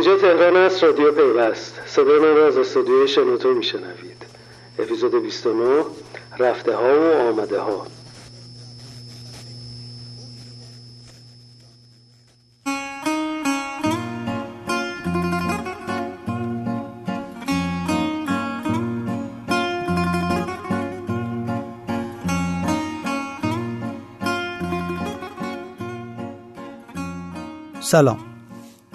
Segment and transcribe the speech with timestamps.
[0.00, 1.80] اینجا تهران است رادیو پیوست.
[1.86, 4.26] صدای من را از استودیوی شنوتو میشنوید.
[4.78, 5.84] اپیزود 29
[6.38, 7.86] رفته ها و آمده ها
[27.80, 28.29] سلام.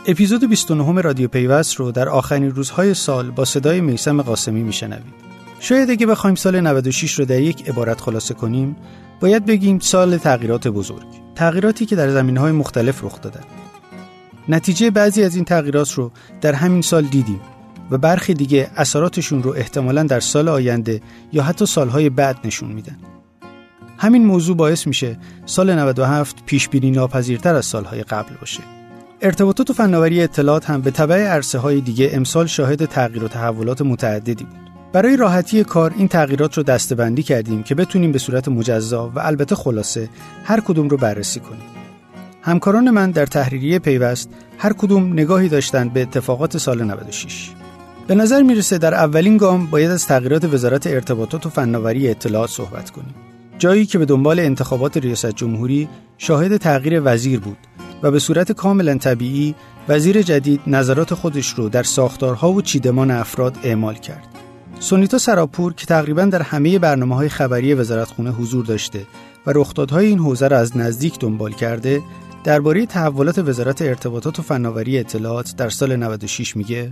[0.07, 5.13] اپیزود 29 رادیو پیوست رو در آخرین روزهای سال با صدای میسم قاسمی میشنوید.
[5.59, 8.75] شاید اگه بخوایم سال 96 رو در یک عبارت خلاصه کنیم
[9.19, 11.05] باید بگیم سال تغییرات بزرگ
[11.35, 13.43] تغییراتی که در زمین های مختلف رخ دادن.
[14.49, 17.41] نتیجه بعضی از این تغییرات رو در همین سال دیدیم
[17.91, 21.01] و برخی دیگه اثراتشون رو احتمالا در سال آینده
[21.33, 22.97] یا حتی سالهای بعد نشون میدن.
[23.97, 28.84] همین موضوع باعث میشه سال 97 پیش بینی ناپذیرتر از سالهای قبل باشه.
[29.21, 33.81] ارتباطات و فناوری اطلاعات هم به تبع عرصه های دیگه امسال شاهد تغییر و تحولات
[33.81, 34.59] متعددی بود.
[34.93, 39.55] برای راحتی کار این تغییرات رو دستبندی کردیم که بتونیم به صورت مجزا و البته
[39.55, 40.09] خلاصه
[40.43, 41.61] هر کدوم رو بررسی کنیم.
[42.41, 47.51] همکاران من در تحریریه پیوست هر کدوم نگاهی داشتند به اتفاقات سال 96.
[48.07, 52.89] به نظر می‌رسه در اولین گام باید از تغییرات وزارت ارتباطات و فناوری اطلاعات صحبت
[52.89, 53.15] کنیم.
[53.57, 57.57] جایی که به دنبال انتخابات ریاست جمهوری شاهد تغییر وزیر بود
[58.03, 59.55] و به صورت کاملا طبیعی
[59.89, 64.27] وزیر جدید نظرات خودش رو در ساختارها و چیدمان افراد اعمال کرد.
[64.79, 69.05] سونیتا سراپور که تقریبا در همه برنامه های خبری وزارتخونه حضور داشته
[69.45, 72.01] و رخدادهای این حوزه را از نزدیک دنبال کرده
[72.43, 76.91] درباره تحولات وزارت ارتباطات و فناوری اطلاعات در سال 96 میگه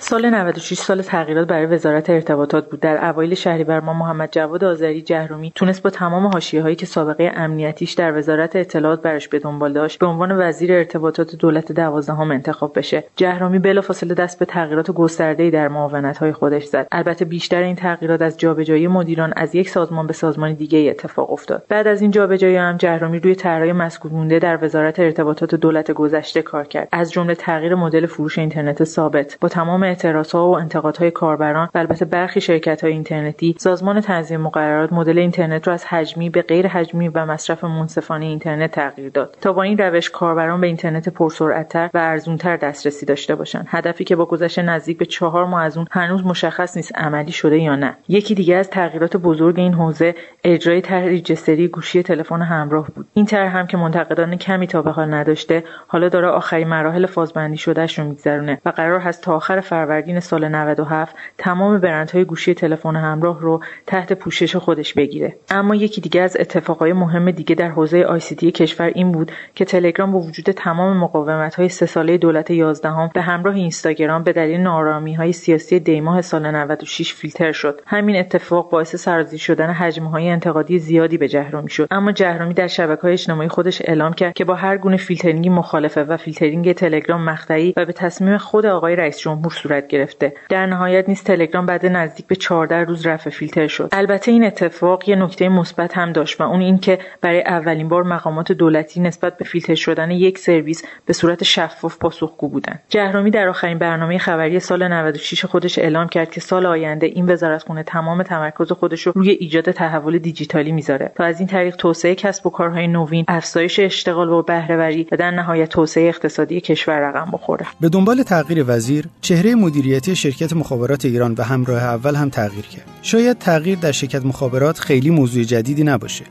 [0.00, 2.80] سال 96 سال تغییرات برای وزارت ارتباطات بود.
[2.80, 7.32] در اوایل شهریور ما محمد جواد آذری جهرومی تونست با تمام حاشیه هایی که سابقه
[7.34, 12.78] امنیتیش در وزارت اطلاعات برش به دنبال داشت به عنوان وزیر ارتباطات دولت دوازدهم انتخاب
[12.78, 13.04] بشه.
[13.16, 16.88] جهرومی بلافاصله دست به تغییرات گسترده در معاونت های خودش زد.
[16.92, 21.64] البته بیشتر این تغییرات از جابجایی مدیران از یک سازمان به سازمان دیگه اتفاق افتاد.
[21.68, 26.42] بعد از این جابجایی هم جهرومی روی طرحهای مسکوت مونده در وزارت ارتباطات دولت گذشته
[26.42, 26.88] کار کرد.
[26.92, 29.38] از جمله تغییر مدل فروش اینترنت ثابت.
[29.40, 35.18] با تمام اعتراضها و انتقادهای کاربران و البته برخی شرکت‌های اینترنتی سازمان تنظیم مقررات مدل
[35.18, 39.62] اینترنت را از حجمی به غیر حجمی و مصرف منصفانه اینترنت تغییر داد تا با
[39.62, 43.66] این روش کاربران به اینترنت پرسرعتتر و ارزونتر دسترسی داشته باشند.
[43.68, 47.58] هدفی که با گذشت نزدیک به چهار ماه از اون هنوز مشخص نیست عملی شده
[47.58, 47.96] یا نه.
[48.08, 53.06] یکی دیگه از تغییرات بزرگ این حوزه اجرای طرح registry گوشی تلفن همراه بود.
[53.14, 57.56] این طرح هم که منتقدان کمی تا به حال نداشته حالا داره آخرین مراحل فازبندی
[57.56, 62.96] شدهش رو میگذرونه و قرار هست تا آخر فروردین سال 97 تمام برندهای گوشی تلفن
[62.96, 65.36] همراه رو تحت پوشش خودش بگیره.
[65.50, 70.12] اما یکی دیگه از اتفاقای مهم دیگه در حوزه ICT کشور این بود که تلگرام
[70.12, 74.60] با وجود تمام مقاومت های سه ساله دولت 11 هم به همراه اینستاگرام به دلیل
[74.60, 77.80] ناآرامی های سیاسی دیماه سال 96 فیلتر شد.
[77.86, 81.88] همین اتفاق باعث سرازیر شدن هجمه های انتقادی زیادی به جهرمی شد.
[81.90, 86.04] اما جهرمی در شبکه های اجتماعی خودش اعلام کرد که با هر گونه فیلترینگی مخالفه
[86.04, 90.32] و فیلترینگ تلگرام مقطعی و به تصمیم خود آقای رئیس جمهور صورت گرفته.
[90.48, 93.88] در نهایت نیز تلگرام بعد نزدیک به 14 روز رفع فیلتر شد.
[93.92, 98.52] البته این اتفاق یه نکته مثبت هم داشت و اون اینکه برای اولین بار مقامات
[98.52, 102.80] دولتی نسبت به فیلتر شدن یک سرویس به صورت شفاف پاسخگو بودند.
[102.88, 107.82] جهرومی در آخرین برنامه خبری سال 96 خودش اعلام کرد که سال آینده این وزارتخونه
[107.82, 111.12] تمام تمرکز خودش رو روی ایجاد تحول دیجیتالی می‌ذاره.
[111.14, 115.30] تا از این طریق توسعه کسب و کارهای نوین افزایش اشتغال و بهرهوری و در
[115.30, 117.66] نهایت توسعه اقتصادی کشور رقم بخوره.
[117.80, 122.90] به دنبال تغییر وزیر چهره مدیریتی شرکت مخابرات ایران و همراه اول هم تغییر کرد.
[123.02, 126.24] شاید تغییر در شرکت مخابرات خیلی موضوع جدیدی نباشه.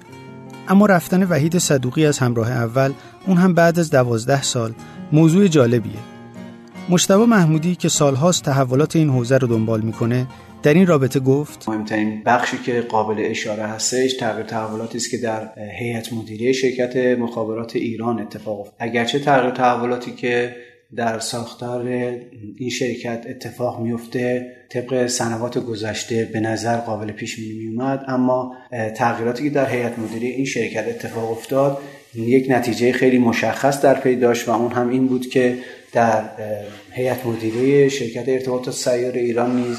[0.67, 2.93] اما رفتن وحید صدوقی از همراه اول
[3.27, 4.73] اون هم بعد از دوازده سال
[5.11, 5.99] موضوع جالبیه.
[6.89, 10.27] مشتبه محمودی که سالهاست تحولات این حوزه رو دنبال می‌کنه
[10.63, 15.49] در این رابطه گفت مهمترین بخشی که قابل اشاره هستش تغییر تحولاتی است که در
[15.79, 18.75] هیئت مدیره شرکت مخابرات ایران اتفاق افتاد.
[18.79, 20.55] اگرچه تغییر تحولاتی که
[20.95, 21.87] در ساختار
[22.57, 28.55] این شرکت اتفاق میفته طبق سنوات گذشته به نظر قابل پیش بینی اومد اما
[28.95, 31.77] تغییراتی که در هیئت مدیره این شرکت اتفاق افتاد
[32.15, 35.57] یک نتیجه خیلی مشخص در پی داشت و اون هم این بود که
[35.93, 36.29] در
[36.91, 39.77] هیئت مدیره شرکت ارتباطات سیار ایران نیز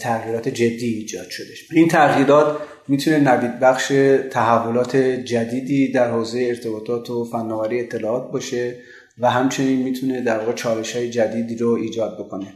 [0.00, 2.56] تغییرات جدی ایجاد شدش این تغییرات
[2.88, 3.92] می‌تونه نوید بخش
[4.30, 8.74] تحولات جدیدی در حوزه ارتباطات و فناوری اطلاعات باشه.
[9.18, 12.46] و همچنین می‌تونه در واقع چالش های جدیدی رو ایجاد بکنه.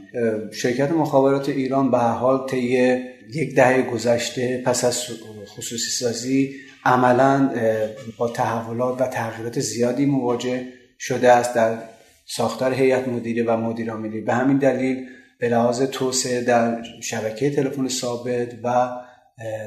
[0.53, 2.59] شرکت مخابرات ایران به حال طی
[3.33, 5.03] یک دهه گذشته پس از
[5.47, 6.55] خصوصی سازی
[6.85, 7.51] عملا
[8.19, 10.65] با تحولات و تغییرات زیادی مواجه
[10.99, 11.79] شده است در
[12.27, 15.07] ساختار هیئت مدیره و مدیر عاملی به همین دلیل
[15.39, 18.89] به لحاظ توسعه در شبکه تلفن ثابت و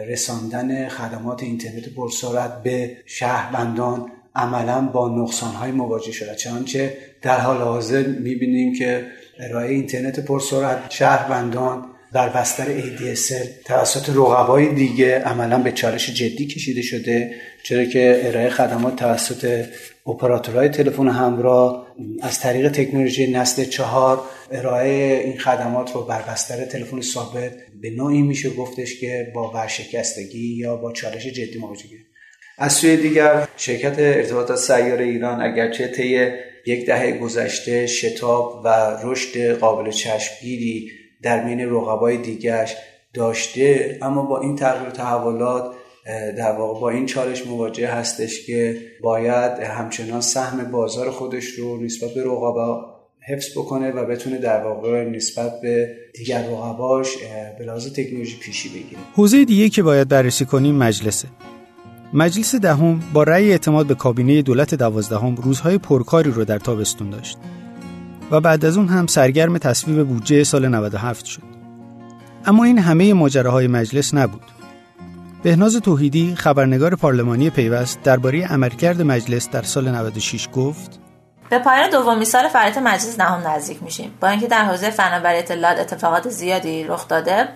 [0.07, 6.35] رساندن خدمات اینترنت پرسرعت به شهروندان عملا با نقصانهای مواجه شده.
[6.35, 9.05] چنانچه در حال حاضر می‌بینیم که
[9.39, 16.81] ارائه اینترنت پرسرعت شهروندان در بستر ADSL توسط رقبای دیگه عملا به چالش جدی کشیده
[16.81, 19.65] شده چرا که ارائه خدمات توسط
[20.07, 21.87] اپراتورهای تلفن همراه
[22.21, 24.21] از طریق تکنولوژی نسل چهار
[24.51, 27.51] ارائه این خدمات رو بر بستر تلفن ثابت
[27.81, 32.12] به نوعی میشه گفتش که با ورشکستگی یا با چالش جدی مواجهه
[32.57, 36.31] از سوی دیگر شرکت ارتباطات سیار ایران اگرچه طی
[36.65, 40.91] یک دهه گذشته شتاب و رشد قابل چشمگیری
[41.21, 42.75] در بین رقبای دیگرش
[43.13, 45.75] داشته اما با این تغییر تحولات
[46.37, 52.13] در واقع با این چالش مواجه هستش که باید همچنان سهم بازار خودش رو نسبت
[52.13, 52.93] به رقبا
[53.27, 57.07] حفظ بکنه و بتونه در واقع نسبت به دیگر رقباش
[57.59, 59.01] به لحاظ تکنولوژی پیشی بگیره.
[59.15, 61.27] حوزه دیگه که باید بررسی کنیم مجلسه.
[62.13, 67.37] مجلس دهم با رأی اعتماد به کابینه دولت دوازدهم روزهای پرکاری رو در تابستون داشت
[68.31, 71.41] و بعد از اون هم سرگرم تصویب بودجه سال 97 شد.
[72.45, 74.41] اما این همه ماجراهای مجلس نبود.
[75.43, 80.99] بهناز توحیدی خبرنگار پارلمانی پیوست درباره عملکرد مجلس در سال 96 گفت
[81.49, 85.79] به پایان دومی سال فعالیت مجلس دهم نزدیک میشیم با اینکه در حوزه فناوری اطلاعات
[85.79, 87.47] اتفاقات زیادی رخ داده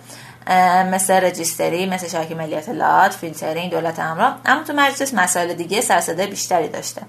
[0.90, 5.95] مثل registry مثل شبکه ملی اطلاعات فیلترینگ دولت همراه اما تو مجلس مسائل دیگه سر
[5.95, 7.02] و صدای بیشتری داشته.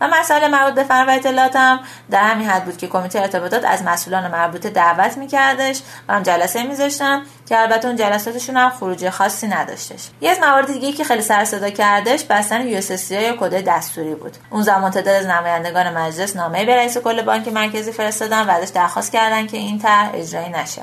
[0.00, 1.80] و مسائل مربوط به فناوری اطلاعات هم
[2.10, 6.62] در همین حد بود که کمیته ارتباطات از مسئولان مربوطه دعوت میکردش و هم جلسه
[6.62, 10.08] میذاشتن که البته اون جلساتشون هم خروجی خاصی نداشتش.
[10.20, 14.14] یکی از موارد دیگه که خیلی سر و صدا کردش بستن USSD یا کد دستوری
[14.14, 14.36] بود.
[14.50, 18.72] اون زمان تعدادی از نمایندگان مجلس نامه به رئیس کل بانک مرکزی فرستادن و ازش
[18.72, 20.82] درخواست کردن که این طرح اجرایی نشه.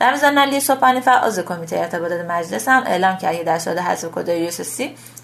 [0.00, 4.50] رمزان علی صبحانی فعال کمیته ارتباطات مجلس هم اعلام کرد در صورت حذف کد یو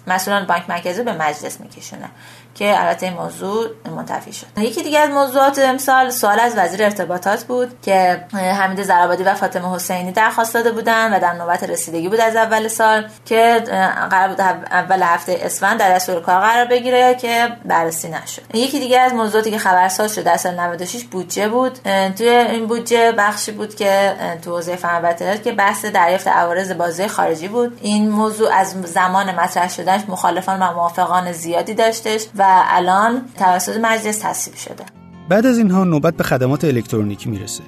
[0.07, 2.09] مسئولان بانک مرکزی به مجلس میکشونه
[2.55, 4.47] که البته این موضوع منتفی شد.
[4.57, 9.75] یکی دیگه از موضوعات امسال سوال از وزیر ارتباطات بود که حمید زرابادی و فاطمه
[9.75, 13.63] حسینی درخواست داده بودن و در نوبت رسیدگی بود از اول سال که
[14.09, 18.41] قرار بود اول هفته اسفند در دستور کار قرار بگیره که بررسی نشد.
[18.53, 21.79] یکی دیگه از موضوعاتی که خبرساز شد در سال 96 بودجه بود.
[22.17, 27.47] توی این بودجه بخشی بود که تو حوزه فناوری که بحث دریافت عوارض بازی خارجی
[27.47, 27.79] بود.
[27.81, 33.77] این موضوع از زمان مطرح شدنش مخالفان و موافقان زیادی داشتش و و الان توسط
[33.81, 34.83] مجلس تصویب شده.
[35.29, 37.63] بعد از اینها نوبت به خدمات الکترونیکی می‌رسه.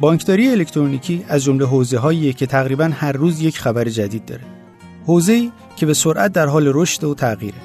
[0.00, 4.42] بانکداری الکترونیکی از جمله حوزه هایی که تقریبا هر روز یک خبر جدید داره.
[5.06, 7.58] حوزه‌ای که به سرعت در حال رشد و تغییره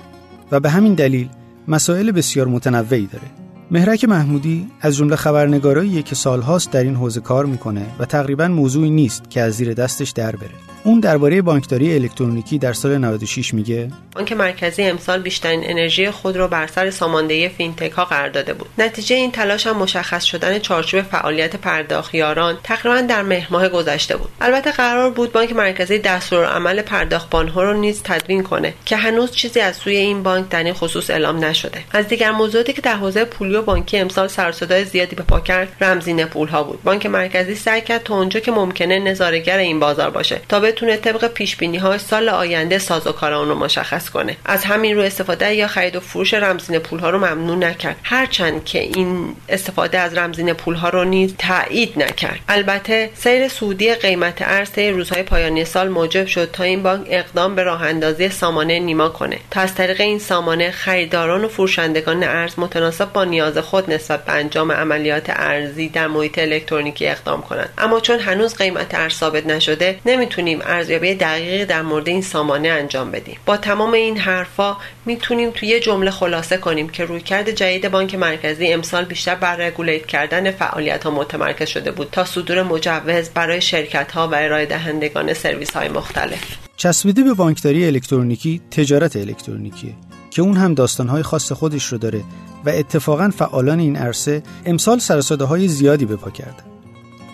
[0.51, 1.29] و به همین دلیل
[1.67, 3.27] مسائل بسیار متنوعی داره.
[3.71, 8.89] مهرک محمودی از جمله خبرنگارایی که سالهاست در این حوزه کار می‌کنه و تقریبا موضوعی
[8.89, 10.49] نیست که از زیر دستش در بره.
[10.83, 16.47] اون درباره بانکداری الکترونیکی در سال 96 میگه؟ بانک مرکزی امسال بیشترین انرژی خود را
[16.47, 18.67] بر سر ساماندهی فینتک ها قرار داده بود.
[18.77, 24.29] نتیجه این تلاش هم مشخص شدن چارچوب فعالیت پرداخیاران تقریبا در مهر گذشته بود.
[24.41, 29.31] البته قرار بود بانک مرکزی دستور عمل پرداخت ها رو نیز تدوین کنه که هنوز
[29.31, 31.83] چیزی از سوی این بانک در این خصوص اعلام نشده.
[31.91, 34.51] از دیگر موضوعاتی که در حوزه پولی و بانکی امسال سر
[34.83, 36.83] زیادی به پا کرد رمزین پول ها بود.
[36.83, 41.27] بانک مرکزی سعی کرد تا اونجا که ممکنه نظارهگر این بازار باشه تا بتونه طبق
[41.27, 44.35] پیش بینی های سال آینده سازوکار اون رو مشخص کنه.
[44.45, 47.95] از همین رو استفاده یا خرید و فروش رمزین پول ها رو ممنوع نکرد.
[48.03, 52.39] هرچند که این استفاده از رمزین پول ها رو نیز تایید نکرد.
[52.49, 57.63] البته سیر سودی قیمت ارز روزهای پایانی سال موجب شد تا این بانک اقدام به
[57.63, 59.37] راه اندازی سامانه نیما کنه.
[59.51, 64.31] تا از طریق این سامانه خریداران و فروشندگان ارز متناسب با نیاز خود نسبت به
[64.31, 67.69] انجام عملیات ارزی در محیط الکترونیکی اقدام کنند.
[67.77, 73.11] اما چون هنوز قیمت ارز ثابت نشده نمی‌تونیم ارزیابی دقیقی در مورد این سامانه انجام
[73.11, 78.15] بدیم با تمام این حرفا می‌تونیم توی یه جمله خلاصه کنیم که رویکرد جدید بانک
[78.15, 83.61] مرکزی امسال بیشتر بر رگولیت کردن فعالیت ها متمرکز شده بود تا صدور مجوز برای
[83.61, 86.43] شرکت ها و ارائه دهندگان سرویس های مختلف
[86.77, 89.93] چسبیده به بانکداری الکترونیکی تجارت الکترونیکیه
[90.31, 92.23] که اون هم داستانهای خاص خودش رو داره
[92.65, 96.63] و اتفاقا فعالان این عرصه امسال سرساده های زیادی به پا کردن.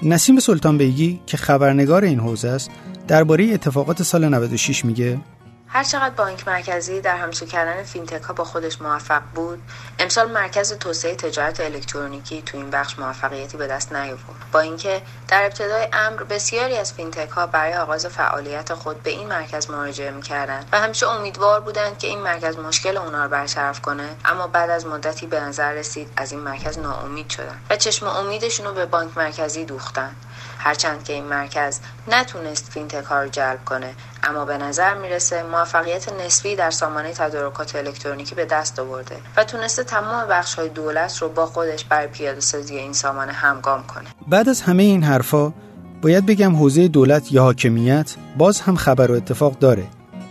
[0.03, 2.71] نسیم سلطان بیگی که خبرنگار این حوزه است
[3.07, 5.19] درباره اتفاقات سال 96 میگه
[5.67, 9.61] هرچقدر بانک مرکزی در همسو کردن fintech ها با خودش موفق بود
[9.99, 14.45] امسال مرکز توسعه تجارت الکترونیکی تو این بخش موفقیتی به دست نیاورد.
[14.51, 19.27] با اینکه در ابتدای امر بسیاری از fintech ها برای آغاز فعالیت خود به این
[19.27, 24.09] مرکز مراجعه می‌کردند و همیشه امیدوار بودند که این مرکز مشکل اونا رو برطرف کنه
[24.25, 28.65] اما بعد از مدتی به نظر رسید از این مرکز ناامید شدن و چشم امیدشون
[28.65, 30.15] رو به بانک مرکزی دوختن.
[30.65, 31.79] هرچند که این مرکز
[32.11, 33.93] نتونست فینتک ها رو جلب کنه
[34.23, 39.83] اما به نظر می‌رسه موفقیت نسبی در سامانه تدارکات الکترونیکی به دست آورده و تونسته
[39.83, 44.05] تمام بخش های دولت رو با خودش برای پیاده سازی این سامانه همگام کنه.
[44.27, 45.53] بعد از همه این حرفا
[46.01, 49.87] باید بگم حوزه دولت یا حاکمیت باز هم خبر و اتفاق داره.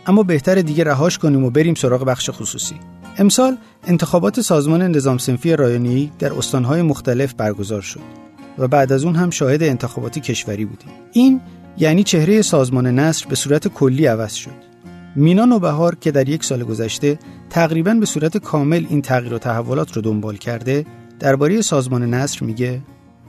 [0.07, 2.81] اما بهتر دیگه رهاش کنیم و بریم سراغ بخش خصوصی.
[3.19, 8.25] امسال انتخابات سازمان نظام سنفی رایانه‌ای در استانهای مختلف برگزار شد.
[8.59, 10.89] و بعد از اون هم شاهد انتخاباتی کشوری بودیم.
[11.13, 11.41] این
[11.77, 14.75] یعنی چهره سازمان نصر به صورت کلی عوض شد.
[15.17, 17.19] مینا نوبهار که در یک سال گذشته
[17.51, 20.87] تقریبا به صورت کامل این تغییر و تحولات رو دنبال کرده
[21.21, 22.83] درباره سازمان نصر میگه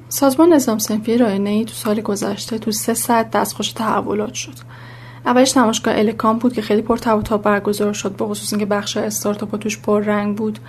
[0.10, 4.54] سازمان نظام سنفی ای تو سال گذشته تو سه ساعت دستخوش تحولات شد.
[5.26, 7.00] اولش نمایشگاه الکام بود که خیلی پر
[7.32, 10.60] و برگزار شد به خصوص اینکه بخش استارتاپ توش پر رنگ بود.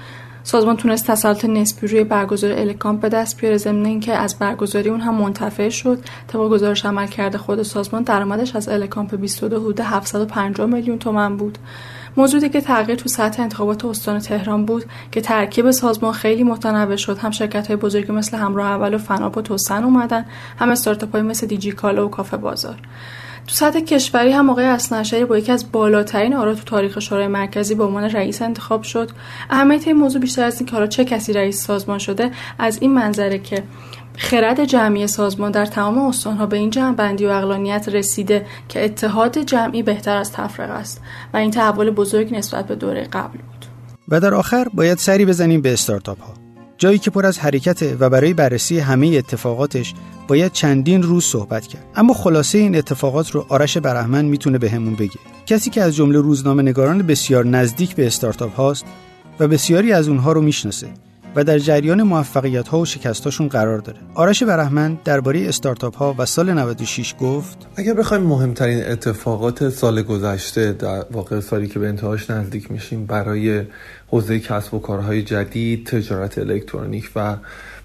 [0.46, 3.56] سازمان تونست تسلط نسبی روی برگزاری الکامپ به دست بیاره.
[3.56, 5.98] ضمن اینکه از برگزاری اون هم منتفع شد.
[6.26, 11.58] طبق گزارش عمل کرده خود سازمان درآمدش از الکامپ 22 حدود 750 میلیون تومن بود.
[12.16, 17.18] موضوعی که تغییر تو سطح انتخابات استان تهران بود که ترکیب سازمان خیلی متنوع شد.
[17.18, 20.26] هم شرکت های بزرگی مثل همراه اول و فناپ و توسن اومدن
[20.58, 22.76] هم استارتاپ مثل دیجی کالا و کافه بازار.
[23.46, 27.74] تو سطح کشوری هم آقای اسنشری با یکی از بالاترین آرا تو تاریخ شورای مرکزی
[27.74, 29.10] به عنوان رئیس انتخاب شد.
[29.50, 32.94] اهمیت این موضوع بیشتر از این که حالا چه کسی رئیس سازمان شده از این
[32.94, 33.62] منظره که
[34.16, 39.82] خرد جمعی سازمان در تمام استانها به این بندی و اقلانیت رسیده که اتحاد جمعی
[39.82, 41.00] بهتر از تفرقه است
[41.34, 43.66] و این تحول بزرگ نسبت به دوره قبل بود.
[44.08, 46.34] و در آخر باید سری بزنیم به استارتاپ ها
[46.78, 49.94] جایی که پر از حرکت و برای بررسی همه اتفاقاتش
[50.28, 55.04] باید چندین روز صحبت کرد اما خلاصه این اتفاقات رو آرش برهمن می‌تونه بهمون به
[55.04, 58.84] بگه کسی که از جمله روزنامه نگاران بسیار نزدیک به استارتاپ هاست
[59.40, 60.88] و بسیاری از اونها رو می‌شناسه
[61.36, 63.98] و در جریان موفقیت ها و شکستاشون قرار داره.
[64.14, 70.72] آرش برحمن درباره استارتاپ ها و سال 96 گفت اگر بخوایم مهمترین اتفاقات سال گذشته
[70.72, 73.62] در واقع سالی که به انتهاش نزدیک میشیم برای
[74.08, 77.36] حوزه کسب و کارهای جدید، تجارت الکترونیک و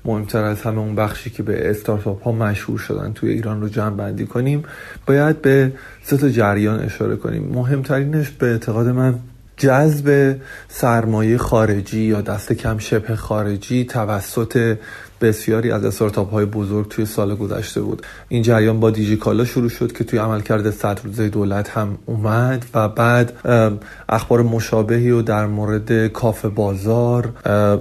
[0.05, 3.95] مهمتر از همه اون بخشی که به استارتاپ ها مشهور شدن توی ایران رو جمع
[3.95, 4.63] بندی کنیم
[5.05, 5.71] باید به
[6.03, 7.43] سه تا جریان اشاره کنیم.
[7.53, 9.19] مهمترینش به اعتقاد من
[9.57, 10.35] جذب
[10.67, 14.77] سرمایه خارجی یا دست کم شبه خارجی توسط
[15.21, 18.01] بسیاری از استارتاپ های بزرگ توی سال گذشته بود.
[18.29, 22.89] این جریان با دیجیکالا شروع شد که توی عملکرد صد روزه دولت هم اومد و
[22.89, 23.33] بعد
[24.09, 27.33] اخبار مشابهی و در مورد کافه بازار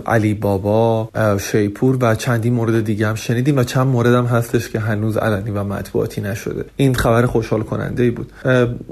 [0.07, 4.81] علی بابا شیپور و چندی مورد دیگه هم شنیدیم و چند مورد هم هستش که
[4.81, 6.65] هنوز علنی و مطبوعاتی نشده.
[6.77, 8.33] این خبر خوشحال کننده ای بود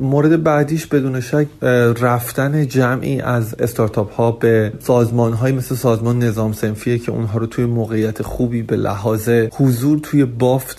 [0.00, 1.47] مورد بعدیش بدون شک
[2.00, 7.47] رفتن جمعی از استارتاپ ها به سازمان های مثل سازمان نظام سنفیه که اونها رو
[7.47, 10.78] توی موقعیت خوبی به لحاظ حضور توی بافت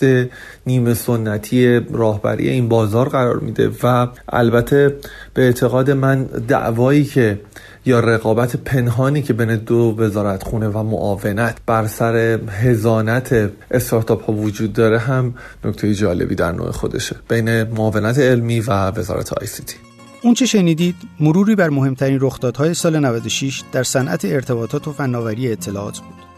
[0.65, 4.95] نیمه سنتی راهبری این بازار قرار میده و البته
[5.33, 7.39] به اعتقاد من دعوایی که
[7.85, 14.33] یا رقابت پنهانی که بین دو وزارت خونه و معاونت بر سر هزانت استارتاپ ها
[14.33, 15.33] وجود داره هم
[15.65, 19.75] نکته جالبی در نوع خودشه بین معاونت علمی و وزارت آی سی تی.
[20.21, 25.99] اون چه شنیدید؟ مروری بر مهمترین رخدادهای سال 96 در صنعت ارتباطات و فناوری اطلاعات
[25.99, 26.28] بود.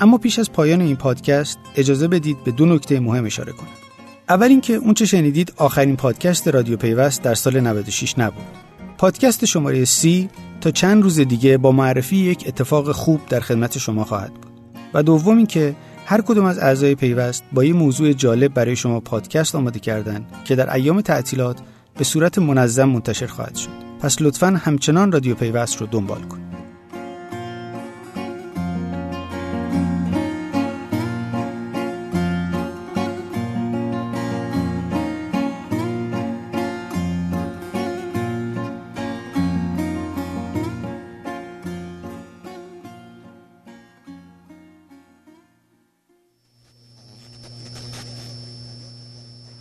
[0.00, 3.68] اما پیش از پایان این پادکست اجازه بدید به دو نکته مهم اشاره کنم.
[4.28, 8.44] اول اینکه اون چه شنیدید آخرین پادکست رادیو پیوست در سال 96 نبود.
[8.98, 10.28] پادکست شماره سی
[10.60, 14.52] تا چند روز دیگه با معرفی یک اتفاق خوب در خدمت شما خواهد بود.
[14.94, 15.76] و دوم اینکه
[16.06, 20.56] هر کدوم از اعضای پیوست با یه موضوع جالب برای شما پادکست آماده کردن که
[20.56, 21.58] در ایام تعطیلات
[21.98, 23.70] به صورت منظم منتشر خواهد شد.
[24.00, 26.49] پس لطفا همچنان رادیو پیوست رو دنبال کنید.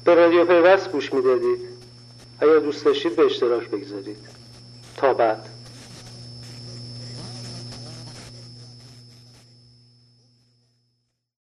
[0.10, 1.60] به رادیو پیوست گوش می‌دادید
[2.39, 4.18] اگر دوست داشتید به اشتراک بگذارید.
[4.98, 5.49] تا بعد.